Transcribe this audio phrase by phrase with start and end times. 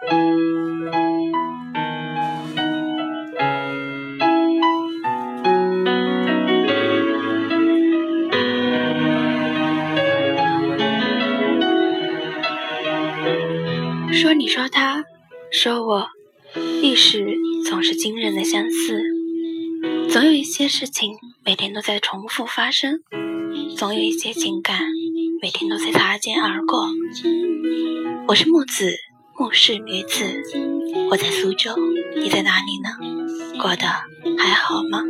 [0.00, 0.14] 说
[14.34, 15.04] 你说他，
[15.50, 16.08] 说我，
[16.80, 17.36] 历史
[17.68, 19.02] 总是惊人的相似。
[20.08, 23.00] 总有一些事情每天都在重复发生，
[23.76, 24.80] 总有一些情感
[25.42, 26.88] 每天都在擦肩而过。
[28.28, 28.92] 我是木子，
[29.38, 30.24] 木氏女子，
[31.12, 31.70] 我在苏州，
[32.16, 32.88] 你在哪里呢？
[33.62, 33.86] 过得
[34.36, 35.04] 还好吗？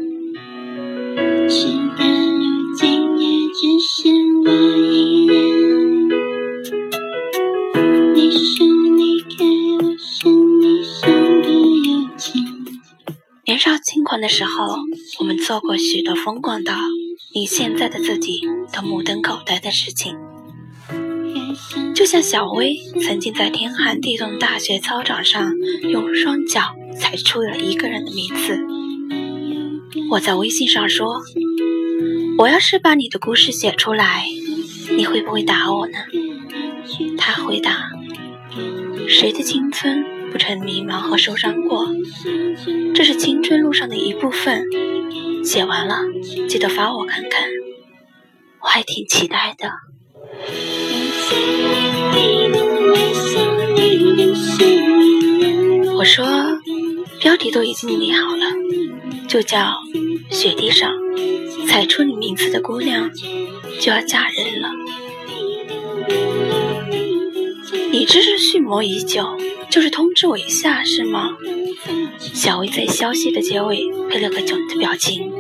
[13.46, 14.76] 年少轻狂的时候，
[15.20, 16.74] 我们做过许多疯狂到，
[17.32, 18.42] 令现在的自己
[18.74, 20.18] 都目瞪口呆的事情。
[21.98, 25.52] 就像小薇曾经在天寒地冻大学操场上，
[25.82, 28.60] 用双脚踩出了一个人的名字。
[30.08, 31.20] 我在微信上说
[32.38, 34.26] ：“我要是把你的故事写出来，
[34.96, 35.98] 你会不会打我呢？”
[37.18, 37.90] 他回答
[39.10, 41.88] ：“谁的青春不曾迷茫和受伤过？
[42.94, 44.62] 这是青春路上的一部分。
[45.42, 45.96] 写完了，
[46.48, 47.42] 记得发我看看，
[48.62, 49.72] 我还挺期待的。”
[57.50, 58.46] 都已经拟好了，
[59.28, 59.74] 就叫
[60.30, 60.92] “雪地上
[61.68, 63.10] 踩出你名字的姑娘
[63.80, 64.70] 就要嫁人了”。
[67.90, 69.36] 你这是蓄谋已久，
[69.70, 71.36] 就是通知我一下是吗？
[72.34, 75.32] 小薇在消息的结尾配了个囧的表情，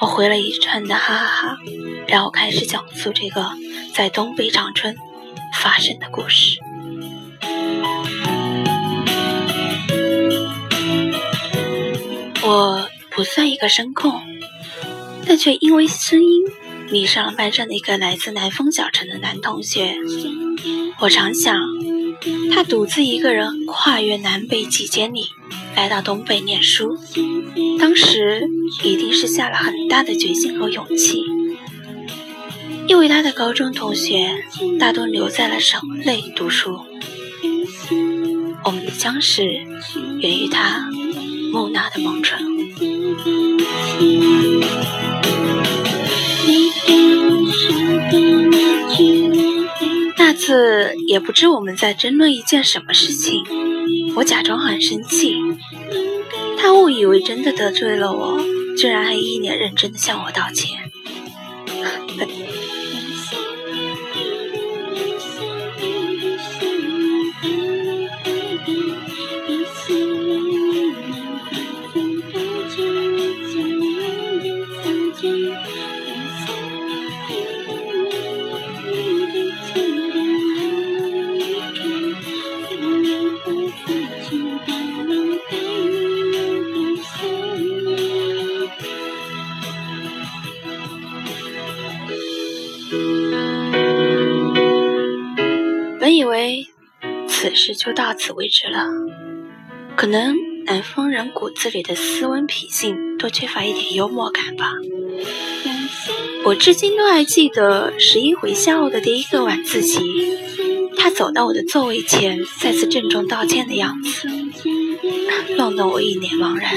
[0.00, 1.58] 我回了一串的哈哈哈，
[2.08, 3.46] 然后开始讲述这个
[3.94, 4.96] 在东北长春
[5.60, 6.58] 发生的故事。
[12.52, 14.20] 我不算一个声控，
[15.26, 16.44] 但却因为声音
[16.90, 19.94] 迷上了班上的一个来自南丰小城的男同学。
[20.98, 21.58] 我常想，
[22.52, 25.24] 他独自一个人跨越南北几千里
[25.74, 26.98] 来到东北念书，
[27.78, 28.46] 当时
[28.84, 31.24] 一定是下了很大的决心和勇气。
[32.86, 34.44] 因为他的高中同学
[34.78, 36.78] 大多留在了省内读书，
[38.62, 39.42] 我们的相识
[40.20, 40.86] 源于他。
[41.52, 42.40] 木讷的梦春。
[50.16, 53.44] 那次也不知我们在争论一件什么事情，
[54.16, 55.36] 我假装很生气，
[56.58, 58.40] 他误以为真的得罪了我，
[58.76, 60.81] 居然还一脸认真的向我道歉。
[97.74, 98.86] 就到此为止了，
[99.96, 104.72] 可能南方人骨子里的斯文脾性多缺乏一点幽默感吧。
[106.44, 110.00] 我至今都还记得十一回校的第一个晚自习，
[110.96, 114.28] 他走到我的座位前，再次郑重道歉的样子，
[115.56, 116.72] 弄得我一脸茫然，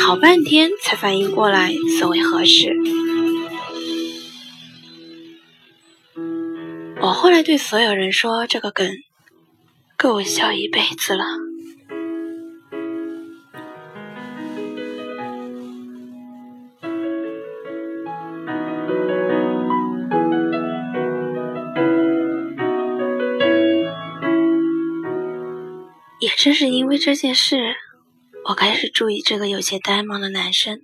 [0.00, 2.74] 好半天才反应过来所谓何事。
[7.00, 8.88] 我后来对所有人说：“这个梗
[10.02, 11.24] 够我笑一辈子了。”
[26.18, 27.76] 也正是因为这件事，
[28.48, 30.82] 我开始注意这个有些呆萌的男生，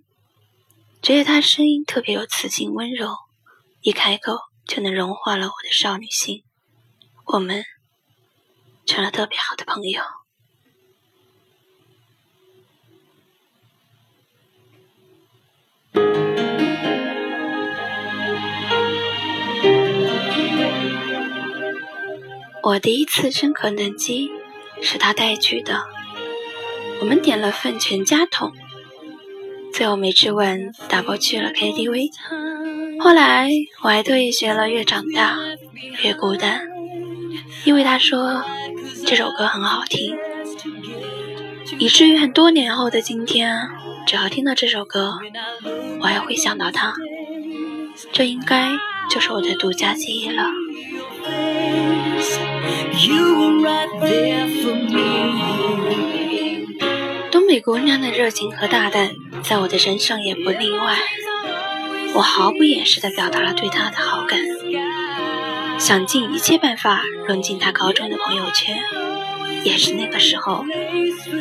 [1.03, 3.17] 觉得他声音特别有磁性温柔，
[3.81, 4.39] 一开口。
[4.69, 6.43] 就能融化了我的少女心，
[7.25, 7.65] 我们
[8.89, 10.01] 成了特别好的朋友。
[22.63, 24.31] 我第一次深刻登机
[24.81, 25.85] 是他带去的，
[27.01, 28.53] 我们点了份全家桶，
[29.75, 32.11] 最后没吃完，打包去了 KTV。
[33.01, 33.51] 后来
[33.83, 35.39] 我还特意学了，越长大
[36.03, 36.63] 越孤单，
[37.65, 38.45] 因为他说
[39.09, 40.19] 这首歌很好听，
[41.79, 43.71] 以至于很多年后的今天，
[44.07, 45.15] 只要听到这首歌，
[45.99, 46.93] 我还会想到他。
[48.13, 48.73] 这应该
[49.11, 50.45] 就是我的独家记忆了。
[57.31, 59.13] 东北姑娘的热情和大胆，
[59.43, 60.99] 在我的身上也不例外。
[62.13, 64.39] 我毫不掩饰地表达了对她的好感，
[65.79, 68.77] 想尽一切办法融进他高中的朋友圈。
[69.65, 70.65] 也是那个时候，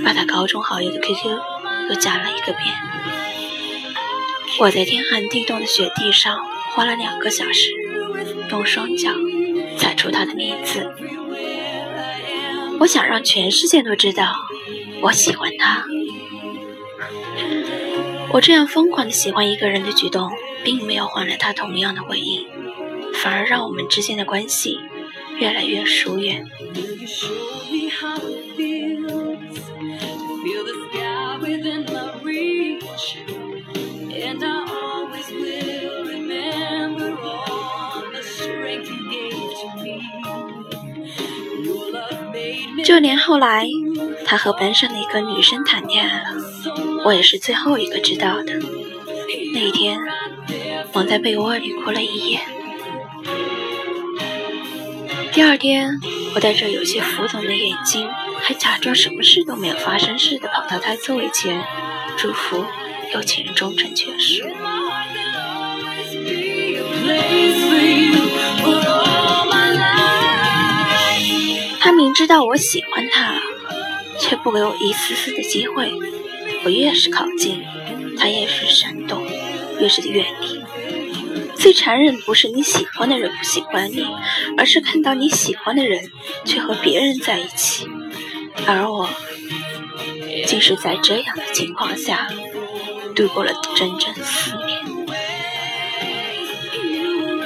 [0.04, 1.38] 把他高中好友的 QQ
[1.89, 2.74] 又加了一个遍。
[4.60, 6.39] 我在天寒地冻的雪地上
[6.74, 7.72] 花了两个小时，
[8.50, 9.12] 用双脚
[9.78, 10.92] 踩出他的名字。
[12.80, 14.36] 我想让全世界都知道
[15.01, 15.84] 我喜欢他。
[18.31, 20.31] 我这样疯狂的喜欢一个人的举动，
[20.63, 22.48] 并没有换来他同样的回应，
[23.23, 24.79] 反而让我们之间的关系
[25.39, 26.45] 越来越疏远。
[42.83, 43.67] 就连后来，
[44.25, 46.25] 他和班上的一个女生谈恋爱了，
[47.03, 48.53] 我也是最后一个知道的。
[49.53, 49.99] 那一天，
[50.93, 52.39] 蒙在被窝里哭了一夜。
[55.38, 56.01] 第二天，
[56.34, 58.10] 我带着有些浮肿的眼睛，
[58.42, 61.63] 还假装什么事都没有发生似的，跑到他座位前，
[62.18, 62.66] 祝福
[63.13, 64.44] 有情人终成眷属。
[71.80, 73.36] 他明知道我喜欢他，
[74.19, 75.94] 却不给我一丝丝的机会。
[76.63, 77.63] 我越是靠近，
[78.18, 79.22] 他越是闪躲，
[79.80, 80.56] 越是远离。
[81.59, 84.06] 最残忍不是你喜欢的人不喜欢你，
[84.57, 86.12] 而是看到你喜欢的人
[86.45, 87.88] 却和别人在一起，
[88.65, 89.09] 而我
[90.45, 92.27] 竟是在这样的情况下
[93.15, 94.80] 度过了整整四年。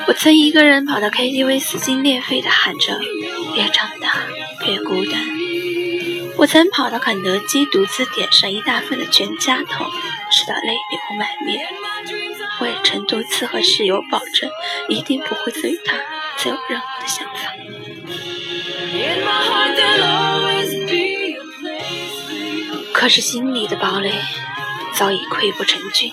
[0.08, 3.00] 我曾一个人跑到 KTV，撕心裂肺地喊着。
[3.56, 4.16] 越长大
[4.66, 5.22] 越孤单。
[6.38, 9.86] 我曾跑到肯德基，独自点上一大份的全家桶，
[10.32, 11.68] 吃到泪流满面。
[12.62, 14.48] 我也曾多次和室友保证，
[14.88, 15.98] 一定不会对他
[16.38, 17.52] 再有任何的想法。
[22.94, 24.14] 可是心里的堡垒
[24.94, 26.12] 早已溃不成军。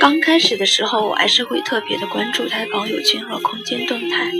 [0.00, 4.32] 刚开始的时候，我还是会特别的关注他的朋友圈和空间动态。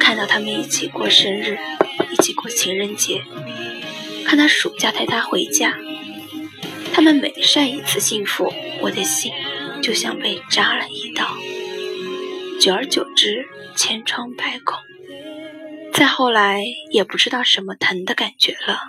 [0.00, 1.56] 看到他们一起过生日，
[2.10, 3.22] 一起过情人节，
[4.24, 5.76] 看他暑假带他回家，
[6.92, 9.30] 他们每晒一次幸福，我的心
[9.82, 11.36] 就像被扎了一刀。
[12.60, 13.46] 久而久之，
[13.76, 14.78] 千疮百孔，
[15.92, 18.80] 再后来也不知道什么疼的感觉了。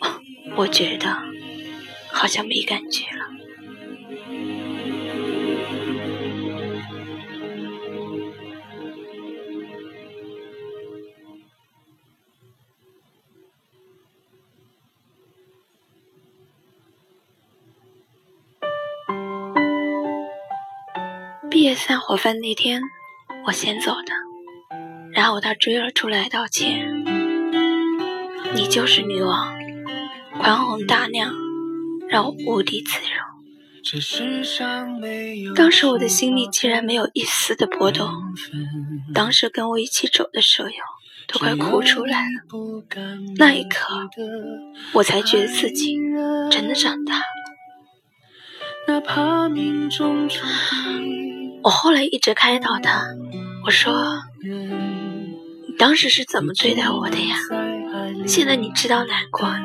[0.56, 1.22] 我觉得
[2.08, 3.26] 好像没感觉了。
[21.76, 22.82] 散伙饭那天，
[23.46, 24.12] 我先走的，
[25.12, 27.04] 然后他追了出来道歉。
[28.54, 29.54] 你就是女王，
[30.38, 31.34] 宽宏大量，
[32.08, 33.14] 让我无地自容。
[35.54, 38.10] 当时我的心里竟然没有一丝的波动，
[39.14, 40.76] 当时跟我一起走的舍友
[41.28, 42.46] 都快哭出来了。
[43.36, 44.08] 那一刻，
[44.94, 45.94] 我才觉得自己
[46.50, 47.20] 真的长大。
[48.88, 51.25] 哪怕命中注定。
[51.66, 53.02] 我后来一直开导他，
[53.64, 57.34] 我说：“你当时是怎么对待我的呀？
[58.24, 59.58] 现在你知道难过了。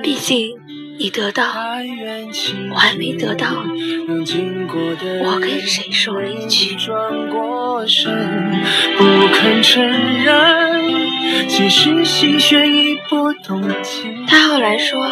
[0.00, 0.52] 毕竟
[1.00, 1.44] 你得到，
[2.70, 3.48] 我还没得到。
[5.24, 6.76] 我跟谁说了一句？”
[14.28, 15.04] 他后来说：“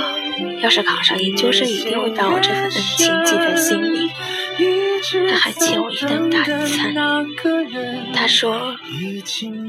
[0.62, 4.08] 要是考上研究生，一定会把我这份恩情记在心里。”
[5.28, 6.94] 他还欠我一顿大餐。
[8.12, 8.76] 他说：“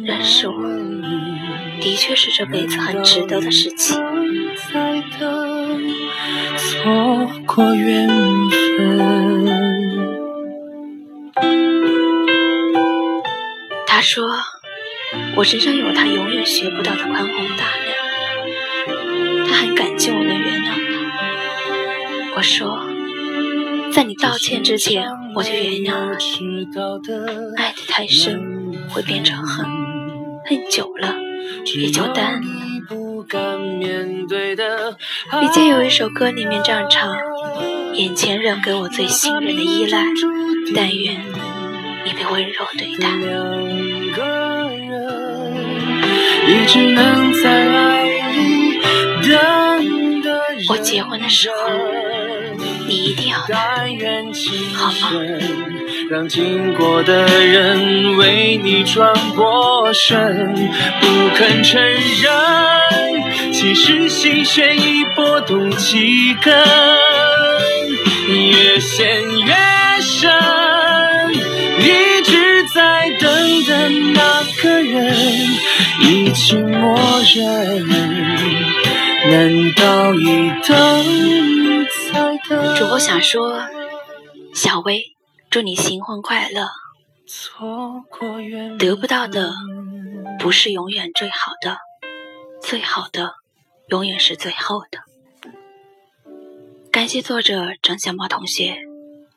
[0.03, 0.53] 认识我，
[1.79, 3.97] 的确是这辈子很值得的事情。”
[13.85, 14.27] 他说
[15.35, 17.95] ：“我身上有他永远学不到的宽宏大量。”
[19.47, 20.75] 他很感激我能原谅他。
[22.35, 22.76] 我说。
[23.97, 26.67] 在你道歉之前，我就原谅了你。
[27.55, 29.65] 爱的太深，会变成恨；
[30.45, 31.15] 恨久了
[31.79, 32.39] 也就淡了。
[35.41, 37.17] 以前有一首歌里面这样唱：
[37.95, 40.03] 眼前人给我最信任的依赖，
[40.75, 41.19] 但愿
[42.05, 43.09] 你被温柔对待。
[50.69, 51.55] 我结婚的时候，
[53.17, 53.89] 定要来，
[54.73, 55.11] 好吗？
[56.09, 60.55] 让经过的人为你转过身，
[61.01, 66.55] 不肯承认，其实心弦已拨动几根，
[68.29, 69.05] 越陷
[69.45, 69.53] 越
[70.01, 70.31] 深，
[71.79, 75.13] 一直在等的那个人
[76.03, 76.97] 已经默
[77.35, 77.85] 认，
[79.29, 81.56] 难道一等再等？
[82.47, 83.61] 主播想说，
[84.53, 85.03] 小薇。
[85.49, 86.67] 祝你新婚快乐！
[88.77, 89.51] 得不到的
[90.39, 91.77] 不是永远最好的，
[92.61, 93.35] 最好的
[93.87, 94.99] 永远是最后的。
[96.91, 98.77] 感谢作者张小猫同学，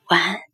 [0.09, 0.50] 晚安。